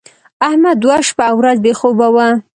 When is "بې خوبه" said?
1.65-2.07